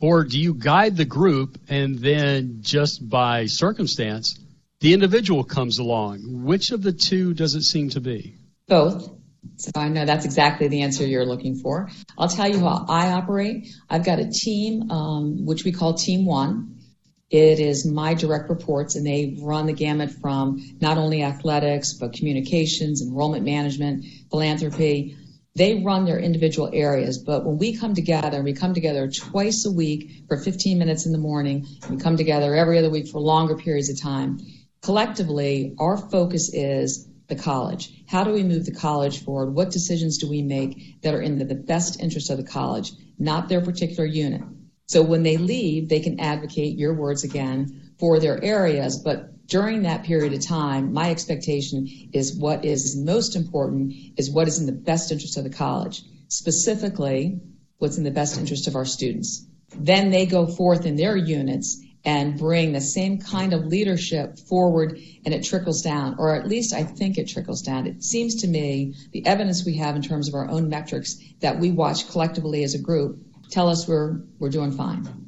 Or 0.00 0.24
do 0.24 0.40
you 0.40 0.54
guide 0.54 0.96
the 0.96 1.04
group 1.04 1.58
and 1.68 1.98
then 1.98 2.60
just 2.62 3.06
by 3.06 3.44
circumstance, 3.44 4.38
the 4.80 4.92
individual 4.92 5.44
comes 5.44 5.78
along? 5.78 6.44
Which 6.44 6.70
of 6.70 6.82
the 6.82 6.92
two 6.92 7.34
does 7.34 7.54
it 7.54 7.62
seem 7.62 7.90
to 7.90 8.00
be? 8.00 8.36
Both. 8.68 9.10
So 9.56 9.70
I 9.76 9.88
know 9.88 10.04
that's 10.04 10.24
exactly 10.24 10.68
the 10.68 10.82
answer 10.82 11.06
you're 11.06 11.24
looking 11.24 11.56
for. 11.56 11.88
I'll 12.18 12.28
tell 12.28 12.48
you 12.48 12.58
how 12.58 12.84
I 12.88 13.12
operate. 13.12 13.68
I've 13.88 14.04
got 14.04 14.18
a 14.18 14.28
team, 14.28 14.90
um, 14.90 15.46
which 15.46 15.64
we 15.64 15.72
call 15.72 15.94
Team 15.94 16.26
One. 16.26 16.80
It 17.30 17.58
is 17.58 17.84
my 17.84 18.14
direct 18.14 18.50
reports, 18.50 18.94
and 18.94 19.04
they 19.04 19.36
run 19.40 19.66
the 19.66 19.72
gamut 19.72 20.10
from 20.10 20.62
not 20.80 20.96
only 20.96 21.22
athletics, 21.22 21.94
but 21.94 22.12
communications, 22.12 23.02
enrollment 23.02 23.44
management, 23.44 24.04
philanthropy. 24.30 25.16
They 25.56 25.82
run 25.82 26.04
their 26.04 26.18
individual 26.18 26.70
areas, 26.72 27.18
but 27.18 27.44
when 27.44 27.58
we 27.58 27.76
come 27.76 27.94
together, 27.94 28.42
we 28.42 28.52
come 28.52 28.74
together 28.74 29.10
twice 29.10 29.64
a 29.64 29.72
week 29.72 30.24
for 30.28 30.36
15 30.36 30.78
minutes 30.78 31.06
in 31.06 31.12
the 31.12 31.18
morning. 31.18 31.66
We 31.90 31.96
come 31.96 32.16
together 32.16 32.54
every 32.54 32.78
other 32.78 32.90
week 32.90 33.08
for 33.08 33.20
longer 33.20 33.56
periods 33.56 33.88
of 33.88 34.00
time. 34.00 34.38
Collectively, 34.82 35.74
our 35.78 35.96
focus 35.96 36.52
is 36.52 37.08
the 37.28 37.34
college? 37.36 37.90
How 38.06 38.24
do 38.24 38.32
we 38.32 38.42
move 38.42 38.66
the 38.66 38.74
college 38.74 39.24
forward? 39.24 39.54
What 39.54 39.70
decisions 39.70 40.18
do 40.18 40.28
we 40.28 40.42
make 40.42 41.02
that 41.02 41.14
are 41.14 41.20
in 41.20 41.38
the 41.38 41.54
best 41.54 42.00
interest 42.00 42.30
of 42.30 42.36
the 42.36 42.44
college, 42.44 42.92
not 43.18 43.48
their 43.48 43.60
particular 43.60 44.04
unit? 44.04 44.42
So 44.86 45.02
when 45.02 45.24
they 45.24 45.36
leave, 45.36 45.88
they 45.88 46.00
can 46.00 46.20
advocate 46.20 46.78
your 46.78 46.94
words 46.94 47.24
again 47.24 47.92
for 47.98 48.20
their 48.20 48.42
areas, 48.42 48.98
but 48.98 49.46
during 49.46 49.82
that 49.82 50.04
period 50.04 50.32
of 50.32 50.44
time, 50.44 50.92
my 50.92 51.10
expectation 51.10 51.88
is 52.12 52.36
what 52.36 52.64
is 52.64 52.96
most 52.96 53.36
important 53.36 53.94
is 54.16 54.30
what 54.30 54.48
is 54.48 54.58
in 54.58 54.66
the 54.66 54.72
best 54.72 55.12
interest 55.12 55.36
of 55.36 55.44
the 55.44 55.50
college, 55.50 56.02
specifically 56.28 57.40
what's 57.78 57.98
in 57.98 58.04
the 58.04 58.10
best 58.10 58.38
interest 58.38 58.66
of 58.66 58.74
our 58.74 58.84
students. 58.84 59.44
Then 59.74 60.10
they 60.10 60.26
go 60.26 60.46
forth 60.46 60.86
in 60.86 60.96
their 60.96 61.16
units 61.16 61.80
and 62.06 62.38
bring 62.38 62.72
the 62.72 62.80
same 62.80 63.18
kind 63.18 63.52
of 63.52 63.66
leadership 63.66 64.38
forward 64.38 64.98
and 65.24 65.34
it 65.34 65.42
trickles 65.42 65.82
down, 65.82 66.14
or 66.18 66.36
at 66.36 66.46
least 66.46 66.72
I 66.72 66.84
think 66.84 67.18
it 67.18 67.28
trickles 67.28 67.62
down. 67.62 67.88
It 67.88 68.04
seems 68.04 68.36
to 68.36 68.46
me 68.46 68.94
the 69.12 69.26
evidence 69.26 69.66
we 69.66 69.76
have 69.78 69.96
in 69.96 70.02
terms 70.02 70.28
of 70.28 70.34
our 70.34 70.48
own 70.48 70.68
metrics 70.68 71.16
that 71.40 71.58
we 71.58 71.72
watch 71.72 72.08
collectively 72.08 72.62
as 72.62 72.74
a 72.74 72.78
group 72.78 73.18
tell 73.50 73.68
us 73.68 73.88
we're, 73.88 74.20
we're 74.38 74.50
doing 74.50 74.70
fine. 74.70 75.26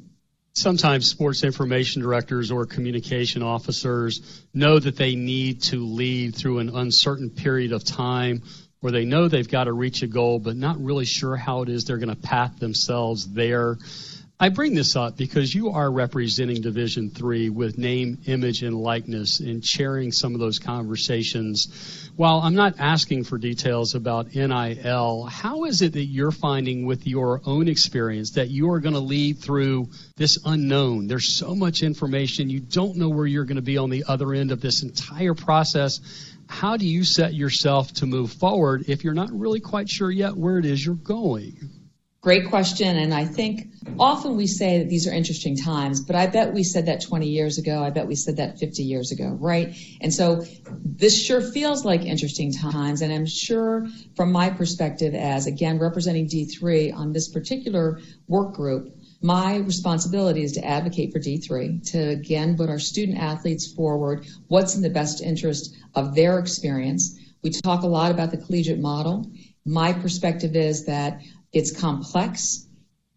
Sometimes 0.53 1.09
sports 1.09 1.43
information 1.43 2.01
directors 2.01 2.49
or 2.49 2.65
communication 2.65 3.43
officers 3.43 4.45
know 4.53 4.79
that 4.79 4.95
they 4.95 5.15
need 5.15 5.63
to 5.63 5.85
lead 5.85 6.35
through 6.35 6.59
an 6.59 6.69
uncertain 6.75 7.29
period 7.29 7.73
of 7.73 7.83
time 7.83 8.41
where 8.79 8.91
they 8.91 9.03
know 9.03 9.27
they've 9.27 9.49
got 9.49 9.65
to 9.65 9.73
reach 9.73 10.01
a 10.01 10.07
goal, 10.07 10.39
but 10.39 10.55
not 10.55 10.81
really 10.81 11.05
sure 11.05 11.35
how 11.35 11.61
it 11.61 11.69
is 11.69 11.83
they're 11.83 11.97
going 11.97 12.15
to 12.15 12.15
path 12.15 12.57
themselves 12.59 13.27
there. 13.31 13.77
I 14.41 14.47
bring 14.47 14.73
this 14.73 14.95
up 14.95 15.17
because 15.17 15.53
you 15.53 15.71
are 15.71 15.91
representing 15.91 16.61
Division 16.61 17.09
Three 17.09 17.49
with 17.49 17.77
name, 17.77 18.19
image, 18.25 18.63
and 18.63 18.73
likeness 18.73 19.41
and 19.41 19.61
chairing 19.61 20.13
some 20.13 20.33
of 20.33 20.39
those 20.39 20.59
conversations. 20.59 22.09
While 22.15 22.39
I'm 22.39 22.55
not 22.55 22.75
asking 22.79 23.25
for 23.25 23.37
details 23.37 23.95
about 23.95 24.33
NIL, 24.33 25.25
how 25.25 25.65
is 25.65 25.81
it 25.81 25.91
that 25.91 26.05
you're 26.05 26.31
finding 26.31 26.85
with 26.85 27.05
your 27.05 27.41
own 27.45 27.67
experience 27.67 28.31
that 28.31 28.49
you 28.49 28.71
are 28.71 28.79
going 28.79 28.93
to 28.93 29.01
lead 29.01 29.39
through 29.39 29.89
this 30.15 30.39
unknown? 30.45 31.07
There's 31.07 31.35
so 31.35 31.53
much 31.53 31.83
information. 31.83 32.49
You 32.49 32.61
don't 32.61 32.95
know 32.95 33.09
where 33.09 33.27
you're 33.27 33.43
going 33.43 33.57
to 33.57 33.61
be 33.61 33.77
on 33.77 33.89
the 33.89 34.05
other 34.07 34.33
end 34.33 34.53
of 34.53 34.61
this 34.61 34.83
entire 34.83 35.33
process. 35.33 35.99
How 36.47 36.77
do 36.77 36.87
you 36.87 37.03
set 37.03 37.33
yourself 37.33 37.91
to 37.95 38.05
move 38.05 38.31
forward 38.31 38.85
if 38.87 39.03
you're 39.03 39.13
not 39.13 39.37
really 39.37 39.59
quite 39.59 39.89
sure 39.89 40.09
yet 40.09 40.37
where 40.37 40.59
it 40.59 40.65
is 40.65 40.85
you're 40.85 40.95
going? 40.95 41.78
Great 42.21 42.49
question. 42.49 42.97
And 42.97 43.13
I 43.13 43.23
think 43.23 43.71
often 43.97 44.35
we 44.35 44.45
say 44.45 44.79
that 44.79 44.89
these 44.89 45.07
are 45.07 45.13
interesting 45.13 45.55
times, 45.55 46.01
but 46.01 46.17
I 46.17 46.27
bet 46.27 46.53
we 46.53 46.63
said 46.63 46.87
that 46.87 47.01
20 47.01 47.29
years 47.29 47.57
ago. 47.57 47.81
I 47.81 47.91
bet 47.91 48.07
we 48.07 48.15
said 48.15 48.37
that 48.37 48.59
50 48.59 48.83
years 48.83 49.11
ago, 49.13 49.37
right? 49.39 49.73
And 50.01 50.13
so 50.13 50.43
this 50.83 51.25
sure 51.25 51.39
feels 51.39 51.85
like 51.85 52.01
interesting 52.01 52.51
times. 52.51 53.01
And 53.01 53.13
I'm 53.13 53.25
sure 53.25 53.87
from 54.17 54.33
my 54.33 54.49
perspective 54.49 55.15
as 55.15 55.47
again 55.47 55.79
representing 55.79 56.27
D3 56.27 56.93
on 56.93 57.13
this 57.13 57.29
particular 57.29 58.01
work 58.27 58.53
group, 58.53 58.97
my 59.21 59.55
responsibility 59.57 60.43
is 60.43 60.53
to 60.53 60.65
advocate 60.65 61.13
for 61.13 61.19
D3, 61.19 61.89
to 61.91 61.99
again 61.99 62.57
put 62.57 62.69
our 62.69 62.79
student 62.79 63.17
athletes 63.17 63.71
forward, 63.71 64.27
what's 64.47 64.75
in 64.75 64.81
the 64.81 64.89
best 64.89 65.21
interest 65.21 65.73
of 65.95 66.15
their 66.15 66.37
experience. 66.39 67.17
We 67.41 67.51
talk 67.51 67.83
a 67.83 67.87
lot 67.87 68.11
about 68.11 68.31
the 68.31 68.37
collegiate 68.37 68.79
model. 68.79 69.31
My 69.65 69.93
perspective 69.93 70.55
is 70.55 70.85
that 70.85 71.21
it's 71.51 71.77
complex. 71.77 72.65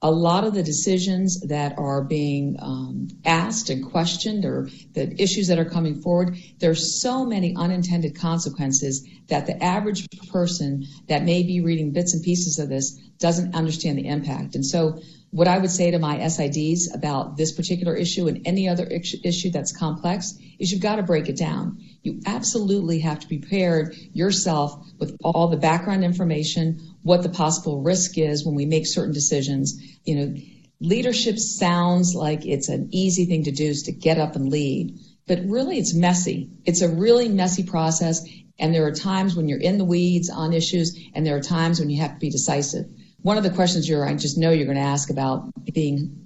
A 0.05 0.11
lot 0.11 0.43
of 0.43 0.55
the 0.55 0.65
decisions 0.65 1.41
that 1.43 1.79
are 1.79 2.03
being 2.03 2.57
um, 2.61 3.09
asked 3.25 3.71
and 3.71 3.89
questioned 3.89 4.45
or 4.45 4.69
the 4.95 5.15
issues 5.23 5.47
that 5.47 5.61
are 5.61 5.65
coming 5.65 6.03
forward, 6.03 6.37
there's 6.59 7.01
so 7.01 7.25
many 7.25 7.55
unintended 7.55 8.17
consequences 8.17 9.07
that 9.29 9.47
the 9.47 9.63
average 9.63 10.09
person 10.33 10.87
that 11.07 11.23
may 11.23 11.45
be 11.45 11.61
reading 11.61 11.93
bits 11.93 12.15
and 12.15 12.25
pieces 12.25 12.59
of 12.59 12.69
this 12.69 12.99
doesn't 13.21 13.55
understand 13.55 13.97
the 13.97 14.09
impact. 14.09 14.57
And 14.57 14.67
so 14.67 15.01
what 15.33 15.49
I 15.49 15.57
would 15.57 15.71
say 15.71 15.91
to 15.91 15.99
my 15.99 16.19
SIDs 16.19 16.95
about 16.95 17.39
this 17.39 17.53
particular 17.53 17.97
issue 17.97 18.29
and 18.29 18.47
any 18.47 18.69
other 18.69 18.85
issue 18.87 19.51
that's 19.51 19.75
complex 19.75 20.39
is 20.59 20.71
you've 20.71 20.83
got 20.83 20.97
to 20.97 21.03
break 21.03 21.31
it 21.31 21.39
down. 21.39 21.79
You 22.03 22.21
absolutely 22.27 22.99
have 23.01 23.21
to 23.21 23.27
prepare 23.27 23.95
yourself 24.13 24.87
with 24.99 25.17
all 25.25 25.49
the 25.49 25.57
background 25.57 26.05
information, 26.05 26.97
what 27.03 27.23
the 27.23 27.31
possible 27.31 27.81
risk 27.81 28.19
is 28.19 28.45
when 28.45 28.55
we 28.55 28.67
make 28.67 28.87
certain 28.87 29.15
decisions. 29.15 29.83
You 30.05 30.17
know, 30.17 30.35
leadership 30.81 31.39
sounds 31.39 32.15
like 32.15 32.45
it's 32.45 32.69
an 32.69 32.91
easy 32.93 33.25
thing 33.25 33.45
to 33.45 33.53
do 33.53 33.65
is 33.65 33.85
to 33.85 33.93
get 33.93 34.19
up 34.19 34.37
and 34.37 34.51
lead, 34.51 34.99
but 35.27 35.47
really 35.47 35.79
it's 35.79 35.95
messy. 35.95 36.51
It's 36.67 36.83
a 36.83 36.91
really 36.91 37.31
messy 37.31 37.63
process. 37.63 38.23
And 38.59 38.75
there 38.75 38.87
are 38.87 38.93
times 38.93 39.35
when 39.35 39.49
you're 39.49 39.59
in 39.59 39.79
the 39.79 39.87
weeds 39.87 40.29
on 40.29 40.53
issues 40.53 40.95
and 41.15 41.27
there 41.27 41.37
are 41.37 41.41
times 41.41 41.81
when 41.81 41.89
you 41.89 42.03
have 42.03 42.13
to 42.13 42.19
be 42.19 42.29
decisive. 42.29 42.85
One 43.23 43.37
of 43.37 43.45
the 43.45 43.51
questions 43.51 43.89
you're, 43.89 44.05
I 44.05 44.15
just 44.15 44.37
know 44.37 44.51
you're 44.51 44.67
going 44.67 44.77
to 44.77 44.83
ask 44.83 45.11
about 45.11 45.53
being 45.73 46.23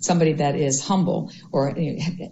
somebody 0.00 0.34
that 0.34 0.56
is 0.56 0.84
humble 0.84 1.30
or 1.52 1.76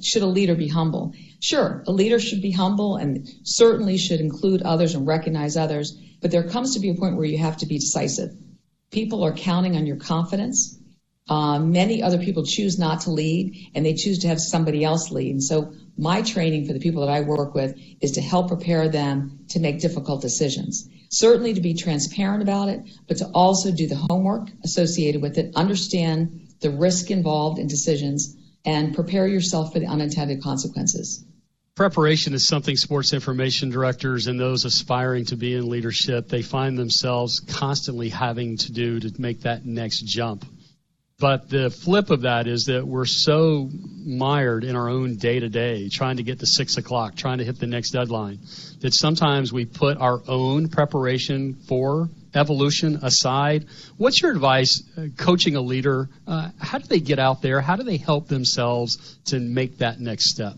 should 0.02 0.22
a 0.22 0.26
leader 0.26 0.54
be 0.54 0.68
humble? 0.68 1.14
Sure, 1.40 1.84
a 1.86 1.92
leader 1.92 2.18
should 2.18 2.42
be 2.42 2.50
humble 2.50 2.96
and 2.96 3.28
certainly 3.42 3.96
should 3.96 4.20
include 4.20 4.62
others 4.62 4.94
and 4.94 5.06
recognize 5.06 5.56
others. 5.56 5.96
But 6.20 6.30
there 6.30 6.48
comes 6.48 6.74
to 6.74 6.80
be 6.80 6.90
a 6.90 6.94
point 6.94 7.16
where 7.16 7.26
you 7.26 7.38
have 7.38 7.58
to 7.58 7.66
be 7.66 7.78
decisive. 7.78 8.30
People 8.90 9.24
are 9.24 9.32
counting 9.32 9.76
on 9.76 9.86
your 9.86 9.96
confidence. 9.96 10.76
Uh, 11.28 11.58
many 11.58 12.02
other 12.02 12.18
people 12.18 12.44
choose 12.44 12.78
not 12.78 13.02
to 13.02 13.10
lead 13.10 13.70
and 13.74 13.84
they 13.84 13.92
choose 13.94 14.20
to 14.20 14.28
have 14.28 14.40
somebody 14.40 14.82
else 14.82 15.10
lead. 15.10 15.30
And 15.30 15.44
so 15.44 15.74
my 15.96 16.22
training 16.22 16.66
for 16.66 16.72
the 16.72 16.80
people 16.80 17.06
that 17.06 17.12
I 17.12 17.20
work 17.20 17.54
with 17.54 17.78
is 18.00 18.12
to 18.12 18.22
help 18.22 18.48
prepare 18.48 18.88
them 18.88 19.40
to 19.50 19.60
make 19.60 19.80
difficult 19.80 20.22
decisions. 20.22 20.88
Certainly 21.10 21.54
to 21.54 21.60
be 21.60 21.74
transparent 21.74 22.42
about 22.42 22.68
it, 22.68 22.82
but 23.06 23.16
to 23.18 23.26
also 23.26 23.70
do 23.70 23.86
the 23.86 23.96
homework 23.96 24.50
associated 24.64 25.22
with 25.22 25.38
it, 25.38 25.54
understand 25.56 26.48
the 26.60 26.70
risk 26.70 27.10
involved 27.10 27.58
in 27.58 27.66
decisions, 27.66 28.36
and 28.64 28.94
prepare 28.94 29.26
yourself 29.26 29.72
for 29.72 29.78
the 29.78 29.86
unintended 29.86 30.42
consequences. 30.42 31.24
Preparation 31.74 32.34
is 32.34 32.46
something 32.46 32.76
sports 32.76 33.12
information 33.12 33.70
directors 33.70 34.26
and 34.26 34.38
those 34.38 34.64
aspiring 34.64 35.24
to 35.26 35.36
be 35.36 35.54
in 35.54 35.68
leadership, 35.68 36.28
they 36.28 36.42
find 36.42 36.76
themselves 36.76 37.38
constantly 37.38 38.08
having 38.08 38.56
to 38.56 38.72
do 38.72 38.98
to 38.98 39.12
make 39.20 39.42
that 39.42 39.64
next 39.64 40.00
jump. 40.00 40.44
But 41.20 41.48
the 41.48 41.68
flip 41.68 42.10
of 42.10 42.20
that 42.20 42.46
is 42.46 42.66
that 42.66 42.86
we're 42.86 43.04
so 43.04 43.68
mired 44.06 44.62
in 44.62 44.76
our 44.76 44.88
own 44.88 45.16
day 45.16 45.40
to 45.40 45.48
day, 45.48 45.88
trying 45.88 46.18
to 46.18 46.22
get 46.22 46.38
to 46.38 46.46
six 46.46 46.76
o'clock, 46.76 47.16
trying 47.16 47.38
to 47.38 47.44
hit 47.44 47.58
the 47.58 47.66
next 47.66 47.90
deadline, 47.90 48.38
that 48.82 48.94
sometimes 48.94 49.52
we 49.52 49.64
put 49.64 49.98
our 49.98 50.22
own 50.28 50.68
preparation 50.68 51.56
for 51.66 52.08
evolution 52.34 53.00
aside. 53.02 53.66
What's 53.96 54.22
your 54.22 54.30
advice 54.30 54.80
uh, 54.96 55.06
coaching 55.16 55.56
a 55.56 55.60
leader? 55.60 56.08
Uh, 56.24 56.50
how 56.60 56.78
do 56.78 56.86
they 56.86 57.00
get 57.00 57.18
out 57.18 57.42
there? 57.42 57.60
How 57.60 57.74
do 57.74 57.82
they 57.82 57.96
help 57.96 58.28
themselves 58.28 59.18
to 59.24 59.40
make 59.40 59.78
that 59.78 59.98
next 59.98 60.30
step? 60.30 60.54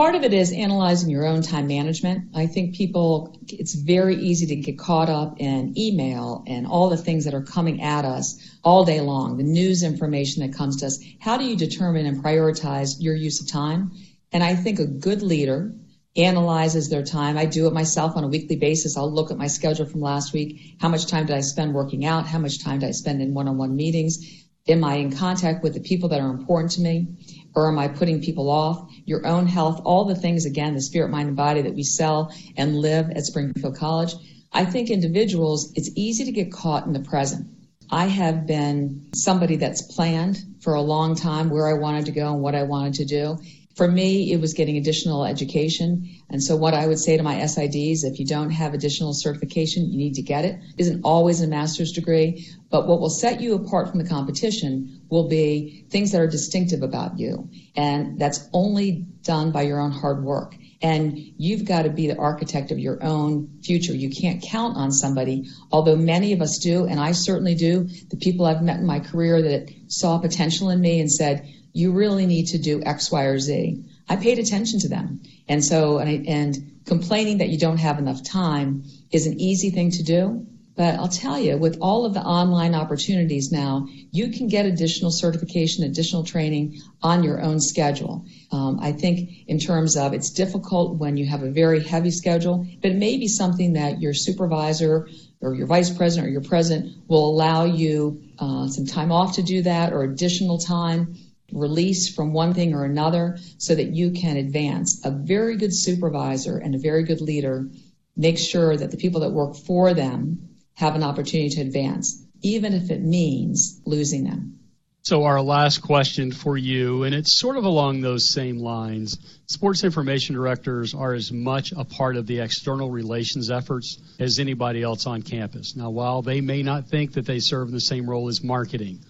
Part 0.00 0.14
of 0.14 0.24
it 0.24 0.32
is 0.32 0.50
analyzing 0.50 1.10
your 1.10 1.26
own 1.26 1.42
time 1.42 1.66
management. 1.66 2.30
I 2.34 2.46
think 2.46 2.74
people, 2.74 3.38
it's 3.46 3.74
very 3.74 4.16
easy 4.16 4.46
to 4.46 4.56
get 4.56 4.78
caught 4.78 5.10
up 5.10 5.38
in 5.38 5.76
email 5.76 6.42
and 6.46 6.66
all 6.66 6.88
the 6.88 6.96
things 6.96 7.26
that 7.26 7.34
are 7.34 7.42
coming 7.42 7.82
at 7.82 8.06
us 8.06 8.40
all 8.64 8.86
day 8.86 9.02
long, 9.02 9.36
the 9.36 9.42
news 9.42 9.82
information 9.82 10.40
that 10.40 10.56
comes 10.56 10.78
to 10.78 10.86
us. 10.86 11.04
How 11.18 11.36
do 11.36 11.44
you 11.44 11.54
determine 11.54 12.06
and 12.06 12.24
prioritize 12.24 12.96
your 12.98 13.14
use 13.14 13.42
of 13.42 13.48
time? 13.48 13.90
And 14.32 14.42
I 14.42 14.54
think 14.54 14.78
a 14.78 14.86
good 14.86 15.20
leader 15.20 15.74
analyzes 16.16 16.88
their 16.88 17.04
time. 17.04 17.36
I 17.36 17.44
do 17.44 17.66
it 17.66 17.74
myself 17.74 18.16
on 18.16 18.24
a 18.24 18.28
weekly 18.28 18.56
basis. 18.56 18.96
I'll 18.96 19.12
look 19.12 19.30
at 19.30 19.36
my 19.36 19.48
schedule 19.48 19.84
from 19.84 20.00
last 20.00 20.32
week. 20.32 20.76
How 20.80 20.88
much 20.88 21.08
time 21.08 21.26
did 21.26 21.36
I 21.36 21.40
spend 21.40 21.74
working 21.74 22.06
out? 22.06 22.26
How 22.26 22.38
much 22.38 22.64
time 22.64 22.78
did 22.78 22.88
I 22.88 22.92
spend 22.92 23.20
in 23.20 23.34
one-on-one 23.34 23.76
meetings? 23.76 24.39
Am 24.68 24.84
I 24.84 24.96
in 24.96 25.16
contact 25.16 25.62
with 25.62 25.74
the 25.74 25.80
people 25.80 26.10
that 26.10 26.20
are 26.20 26.30
important 26.30 26.72
to 26.72 26.80
me? 26.80 27.08
Or 27.54 27.68
am 27.68 27.78
I 27.78 27.88
putting 27.88 28.22
people 28.22 28.50
off? 28.50 28.90
Your 29.04 29.26
own 29.26 29.46
health, 29.46 29.80
all 29.84 30.04
the 30.04 30.14
things, 30.14 30.44
again, 30.44 30.74
the 30.74 30.80
spirit, 30.80 31.10
mind, 31.10 31.28
and 31.28 31.36
body 31.36 31.62
that 31.62 31.74
we 31.74 31.82
sell 31.82 32.32
and 32.56 32.76
live 32.76 33.10
at 33.10 33.24
Springfield 33.24 33.76
College. 33.76 34.14
I 34.52 34.64
think 34.64 34.90
individuals, 34.90 35.72
it's 35.74 35.90
easy 35.96 36.26
to 36.26 36.32
get 36.32 36.52
caught 36.52 36.86
in 36.86 36.92
the 36.92 37.00
present. 37.00 37.48
I 37.90 38.06
have 38.06 38.46
been 38.46 39.10
somebody 39.14 39.56
that's 39.56 39.82
planned 39.82 40.38
for 40.60 40.74
a 40.74 40.80
long 40.80 41.16
time 41.16 41.50
where 41.50 41.66
I 41.66 41.74
wanted 41.74 42.06
to 42.06 42.12
go 42.12 42.32
and 42.32 42.42
what 42.42 42.54
I 42.54 42.62
wanted 42.62 42.94
to 42.94 43.04
do. 43.04 43.38
For 43.76 43.86
me, 43.86 44.32
it 44.32 44.40
was 44.40 44.54
getting 44.54 44.76
additional 44.76 45.24
education. 45.24 46.08
And 46.28 46.42
so 46.42 46.56
what 46.56 46.74
I 46.74 46.86
would 46.86 46.98
say 46.98 47.16
to 47.16 47.22
my 47.22 47.36
SIDs, 47.36 48.04
if 48.04 48.18
you 48.18 48.26
don't 48.26 48.50
have 48.50 48.74
additional 48.74 49.14
certification, 49.14 49.90
you 49.90 49.96
need 49.96 50.14
to 50.14 50.22
get 50.22 50.44
it. 50.44 50.58
isn't 50.76 51.02
always 51.04 51.40
a 51.40 51.46
master's 51.46 51.92
degree, 51.92 52.48
but 52.68 52.86
what 52.86 53.00
will 53.00 53.10
set 53.10 53.40
you 53.40 53.54
apart 53.54 53.88
from 53.88 54.02
the 54.02 54.08
competition 54.08 55.02
will 55.08 55.28
be 55.28 55.86
things 55.88 56.12
that 56.12 56.20
are 56.20 56.26
distinctive 56.26 56.82
about 56.82 57.18
you. 57.18 57.48
And 57.76 58.18
that's 58.18 58.48
only 58.52 59.06
done 59.22 59.52
by 59.52 59.62
your 59.62 59.80
own 59.80 59.92
hard 59.92 60.24
work. 60.24 60.56
And 60.82 61.18
you've 61.36 61.66
got 61.66 61.82
to 61.82 61.90
be 61.90 62.06
the 62.06 62.16
architect 62.16 62.70
of 62.72 62.78
your 62.78 63.02
own 63.02 63.60
future. 63.62 63.94
You 63.94 64.10
can't 64.10 64.42
count 64.42 64.76
on 64.76 64.92
somebody, 64.92 65.50
although 65.70 65.96
many 65.96 66.32
of 66.32 66.40
us 66.40 66.58
do, 66.58 66.86
and 66.86 66.98
I 66.98 67.12
certainly 67.12 67.54
do. 67.54 67.88
The 68.08 68.16
people 68.16 68.46
I've 68.46 68.62
met 68.62 68.78
in 68.80 68.86
my 68.86 69.00
career 69.00 69.42
that 69.42 69.70
saw 69.88 70.18
potential 70.18 70.70
in 70.70 70.80
me 70.80 71.00
and 71.00 71.12
said, 71.12 71.46
you 71.72 71.92
really 71.92 72.26
need 72.26 72.48
to 72.48 72.58
do 72.58 72.82
X, 72.82 73.10
Y, 73.10 73.24
or 73.24 73.38
Z. 73.38 73.84
I 74.08 74.16
paid 74.16 74.38
attention 74.38 74.80
to 74.80 74.88
them. 74.88 75.22
And 75.48 75.64
so, 75.64 75.98
and, 75.98 76.26
and 76.26 76.80
complaining 76.84 77.38
that 77.38 77.48
you 77.48 77.58
don't 77.58 77.78
have 77.78 77.98
enough 77.98 78.22
time 78.22 78.84
is 79.10 79.26
an 79.26 79.40
easy 79.40 79.70
thing 79.70 79.92
to 79.92 80.02
do, 80.02 80.46
But 80.80 80.94
I'll 80.94 81.08
tell 81.08 81.38
you, 81.38 81.58
with 81.58 81.76
all 81.82 82.06
of 82.06 82.14
the 82.14 82.22
online 82.22 82.74
opportunities 82.74 83.52
now, 83.52 83.86
you 84.12 84.30
can 84.30 84.48
get 84.48 84.64
additional 84.64 85.10
certification, 85.10 85.84
additional 85.84 86.24
training 86.24 86.80
on 87.02 87.22
your 87.22 87.42
own 87.42 87.60
schedule. 87.60 88.24
Um, 88.50 88.78
I 88.80 88.92
think 88.92 89.46
in 89.46 89.58
terms 89.58 89.98
of 89.98 90.14
it's 90.14 90.30
difficult 90.30 90.96
when 90.96 91.18
you 91.18 91.26
have 91.26 91.42
a 91.42 91.50
very 91.50 91.82
heavy 91.82 92.10
schedule, 92.10 92.66
but 92.80 92.92
it 92.92 92.96
may 92.96 93.18
be 93.18 93.28
something 93.28 93.74
that 93.74 94.00
your 94.00 94.14
supervisor 94.14 95.10
or 95.42 95.54
your 95.54 95.66
vice 95.66 95.90
president 95.90 96.28
or 96.28 96.30
your 96.30 96.40
president 96.40 96.96
will 97.08 97.28
allow 97.28 97.64
you 97.64 98.22
uh, 98.38 98.66
some 98.68 98.86
time 98.86 99.12
off 99.12 99.34
to 99.34 99.42
do 99.42 99.60
that 99.60 99.92
or 99.92 100.02
additional 100.04 100.56
time 100.56 101.14
release 101.52 102.14
from 102.14 102.32
one 102.32 102.54
thing 102.54 102.74
or 102.74 102.84
another 102.84 103.38
so 103.58 103.74
that 103.74 103.92
you 103.92 104.12
can 104.12 104.36
advance. 104.36 105.04
A 105.04 105.10
very 105.10 105.56
good 105.56 105.74
supervisor 105.74 106.58
and 106.58 106.74
a 106.74 106.78
very 106.78 107.04
good 107.04 107.20
leader 107.20 107.68
makes 108.16 108.42
sure 108.42 108.76
that 108.76 108.90
the 108.90 108.96
people 108.96 109.20
that 109.20 109.30
work 109.30 109.56
for 109.56 109.94
them 109.94 110.50
have 110.74 110.94
an 110.94 111.02
opportunity 111.02 111.50
to 111.50 111.60
advance, 111.60 112.24
even 112.42 112.72
if 112.74 112.90
it 112.90 113.02
means 113.02 113.80
losing 113.84 114.24
them. 114.24 114.56
So, 115.02 115.24
our 115.24 115.40
last 115.40 115.78
question 115.78 116.30
for 116.30 116.58
you, 116.58 117.04
and 117.04 117.14
it's 117.14 117.38
sort 117.38 117.56
of 117.56 117.64
along 117.64 118.02
those 118.02 118.34
same 118.34 118.58
lines. 118.58 119.16
Sports 119.46 119.82
information 119.82 120.34
directors 120.34 120.94
are 120.94 121.14
as 121.14 121.32
much 121.32 121.72
a 121.72 121.84
part 121.84 122.16
of 122.16 122.26
the 122.26 122.40
external 122.40 122.90
relations 122.90 123.50
efforts 123.50 123.98
as 124.18 124.38
anybody 124.38 124.82
else 124.82 125.06
on 125.06 125.22
campus. 125.22 125.74
Now, 125.74 125.88
while 125.88 126.20
they 126.20 126.42
may 126.42 126.62
not 126.62 126.88
think 126.88 127.14
that 127.14 127.24
they 127.24 127.38
serve 127.40 127.68
in 127.68 127.74
the 127.74 127.80
same 127.80 128.08
role 128.08 128.28
as 128.28 128.44
marketing 128.44 129.00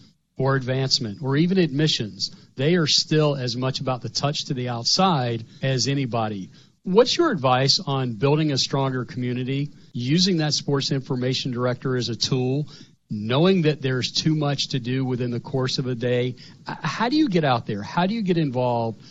or 0.41 0.57
advancement 0.57 1.19
or 1.23 1.37
even 1.37 1.59
admissions, 1.59 2.35
they 2.57 2.75
are 2.75 2.87
still 2.87 3.37
as 3.37 3.59
much 3.59 3.81
about 3.81 4.01
the 4.01 4.09
touch 4.09 4.47
to 4.47 4.55
the 4.55 4.71
outside 4.71 5.45
as 5.63 5.87
anybody. 5.87 6.51
What's 6.83 7.15
your 7.15 7.31
advice 7.31 7.79
on 7.87 8.15
building 8.15 8.51
a 8.51 8.57
stronger 8.57 9.05
community, 9.05 9.71
using 9.93 10.39
that 10.39 10.55
sports 10.55 10.93
information 10.93 11.53
director 11.53 11.95
as 11.95 12.09
a 12.09 12.17
tool, 12.17 12.69
knowing 13.11 13.63
that 13.63 13.83
there's 13.83 14.13
too 14.13 14.35
much 14.35 14.69
to 14.69 14.81
do 14.81 15.05
within 15.05 15.31
the 15.31 15.41
course 15.41 15.79
of 15.79 15.87
a 15.87 15.95
day? 15.95 16.37
How 16.65 17.11
do 17.11 17.19
you 17.19 17.29
get 17.29 17.45
out 17.45 17.67
there? 17.67 17.83
How 17.83 18.07
do 18.07 18.15
you 18.15 18.23
get 18.23 18.39
involved? 18.39 19.03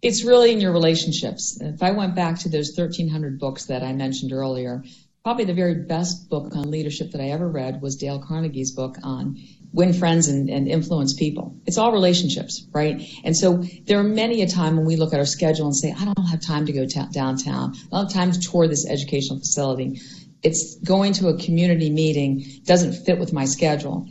It's 0.00 0.24
really 0.24 0.52
in 0.52 0.60
your 0.60 0.72
relationships. 0.72 1.60
If 1.60 1.82
I 1.82 1.90
went 1.90 2.14
back 2.14 2.38
to 2.40 2.48
those 2.48 2.72
1,300 2.76 3.40
books 3.40 3.66
that 3.66 3.82
I 3.82 3.92
mentioned 3.94 4.32
earlier, 4.32 4.84
probably 5.24 5.44
the 5.44 5.54
very 5.54 5.74
best 5.74 6.28
book 6.28 6.54
on 6.56 6.70
leadership 6.70 7.12
that 7.12 7.20
I 7.20 7.30
ever 7.30 7.48
read 7.48 7.80
was 7.80 7.96
Dale 7.96 8.20
Carnegie's 8.20 8.72
book 8.72 8.96
on 9.02 9.38
win 9.72 9.92
friends 9.92 10.28
and, 10.28 10.50
and, 10.50 10.68
influence 10.68 11.14
people. 11.14 11.56
It's 11.64 11.78
all 11.78 11.92
relationships, 11.92 12.66
right? 12.72 13.08
And 13.24 13.34
so 13.36 13.64
there 13.84 13.98
are 13.98 14.04
many 14.04 14.42
a 14.42 14.48
time 14.48 14.76
when 14.76 14.84
we 14.84 14.96
look 14.96 15.14
at 15.14 15.18
our 15.18 15.24
schedule 15.24 15.66
and 15.66 15.76
say, 15.76 15.94
I 15.96 16.04
don't 16.04 16.26
have 16.26 16.40
time 16.40 16.66
to 16.66 16.72
go 16.72 16.86
ta- 16.86 17.08
downtown. 17.10 17.74
I 17.74 17.96
don't 17.96 18.04
have 18.04 18.12
time 18.12 18.32
to 18.32 18.40
tour 18.40 18.68
this 18.68 18.86
educational 18.86 19.38
facility. 19.38 20.00
It's 20.42 20.76
going 20.76 21.14
to 21.14 21.28
a 21.28 21.38
community 21.38 21.88
meeting 21.88 22.44
doesn't 22.64 22.92
fit 23.06 23.18
with 23.18 23.32
my 23.32 23.46
schedule. 23.46 24.08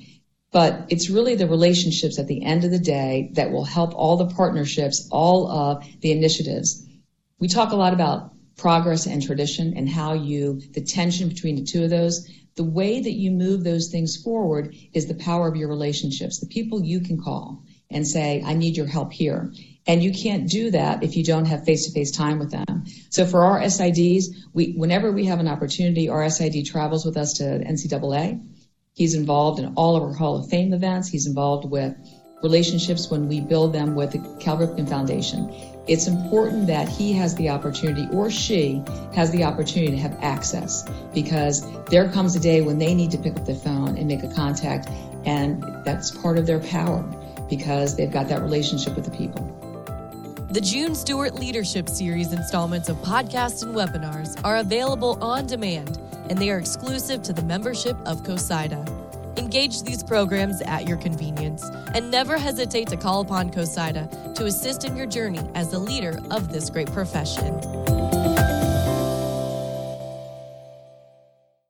But 0.51 0.87
it's 0.89 1.09
really 1.09 1.35
the 1.35 1.47
relationships 1.47 2.19
at 2.19 2.27
the 2.27 2.43
end 2.43 2.63
of 2.63 2.71
the 2.71 2.79
day 2.79 3.29
that 3.33 3.51
will 3.51 3.63
help 3.63 3.93
all 3.93 4.17
the 4.17 4.33
partnerships, 4.33 5.07
all 5.11 5.49
of 5.49 5.85
the 6.01 6.11
initiatives. 6.11 6.85
We 7.39 7.47
talk 7.47 7.71
a 7.71 7.75
lot 7.75 7.93
about 7.93 8.33
progress 8.61 9.07
and 9.07 9.21
tradition 9.21 9.73
and 9.75 9.89
how 9.89 10.13
you, 10.13 10.61
the 10.73 10.81
tension 10.81 11.27
between 11.27 11.55
the 11.55 11.63
two 11.63 11.83
of 11.83 11.89
those 11.89 12.27
the 12.55 12.63
way 12.63 13.01
that 13.01 13.11
you 13.11 13.31
move 13.31 13.63
those 13.63 13.89
things 13.89 14.21
forward 14.21 14.75
is 14.93 15.07
the 15.07 15.15
power 15.15 15.47
of 15.47 15.55
your 15.55 15.69
relationships, 15.69 16.39
the 16.39 16.47
people 16.47 16.83
you 16.83 16.99
can 16.99 17.21
call 17.21 17.63
and 17.89 18.07
say, 18.07 18.43
I 18.45 18.53
need 18.53 18.77
your 18.77 18.87
help 18.87 19.13
here. 19.13 19.53
And 19.87 20.03
you 20.03 20.11
can't 20.11 20.49
do 20.49 20.71
that 20.71 21.03
if 21.03 21.15
you 21.15 21.23
don't 21.23 21.45
have 21.45 21.65
face-to-face 21.65 22.11
time 22.11 22.39
with 22.39 22.51
them. 22.51 22.85
So 23.09 23.25
for 23.25 23.43
our 23.43 23.61
SIDs, 23.61 24.25
we, 24.53 24.73
whenever 24.73 25.11
we 25.11 25.25
have 25.25 25.39
an 25.39 25.47
opportunity, 25.47 26.09
our 26.09 26.29
SID 26.29 26.65
travels 26.65 27.05
with 27.05 27.17
us 27.17 27.33
to 27.33 27.43
NCAA. 27.43 28.45
He's 28.93 29.15
involved 29.15 29.59
in 29.59 29.73
all 29.75 29.95
of 29.95 30.03
our 30.03 30.13
Hall 30.13 30.37
of 30.37 30.49
Fame 30.49 30.73
events. 30.73 31.07
He's 31.07 31.27
involved 31.27 31.69
with 31.69 31.95
relationships 32.43 33.09
when 33.09 33.27
we 33.27 33.39
build 33.39 33.73
them 33.73 33.95
with 33.95 34.11
the 34.11 34.37
Cal 34.39 34.57
Ripken 34.57 34.87
Foundation. 34.87 35.49
It's 35.91 36.07
important 36.07 36.67
that 36.67 36.87
he 36.87 37.11
has 37.11 37.35
the 37.35 37.49
opportunity 37.49 38.07
or 38.13 38.31
she 38.31 38.81
has 39.13 39.29
the 39.31 39.43
opportunity 39.43 39.91
to 39.91 39.97
have 39.97 40.17
access 40.21 40.85
because 41.13 41.69
there 41.87 42.07
comes 42.07 42.33
a 42.33 42.39
day 42.39 42.61
when 42.61 42.77
they 42.77 42.95
need 42.95 43.11
to 43.11 43.17
pick 43.17 43.35
up 43.35 43.45
the 43.45 43.55
phone 43.55 43.97
and 43.97 44.07
make 44.07 44.23
a 44.23 44.29
contact 44.29 44.87
and 45.25 45.61
that's 45.83 46.09
part 46.09 46.37
of 46.37 46.47
their 46.47 46.61
power 46.61 47.03
because 47.49 47.97
they've 47.97 48.09
got 48.09 48.29
that 48.29 48.41
relationship 48.41 48.95
with 48.95 49.03
the 49.03 49.11
people. 49.11 49.43
The 50.51 50.61
June 50.61 50.95
Stewart 50.95 51.35
Leadership 51.35 51.89
Series 51.89 52.31
installments 52.31 52.87
of 52.87 52.95
podcasts 52.99 53.61
and 53.61 53.75
webinars 53.75 54.39
are 54.45 54.59
available 54.59 55.17
on 55.21 55.45
demand 55.45 55.99
and 56.29 56.39
they 56.39 56.51
are 56.51 56.57
exclusive 56.57 57.21
to 57.23 57.33
the 57.33 57.43
membership 57.43 57.97
of 58.05 58.23
COSIDA. 58.23 59.00
Engage 59.53 59.83
these 59.83 60.01
programs 60.01 60.61
at 60.61 60.87
your 60.87 60.95
convenience 60.95 61.65
and 61.93 62.09
never 62.09 62.37
hesitate 62.37 62.87
to 62.87 62.95
call 62.95 63.19
upon 63.19 63.49
COSIDA 63.49 64.33
to 64.35 64.45
assist 64.45 64.85
in 64.85 64.95
your 64.95 65.05
journey 65.05 65.41
as 65.55 65.71
the 65.71 65.77
leader 65.77 66.21
of 66.31 66.53
this 66.53 66.69
great 66.69 66.89
profession. 66.89 67.53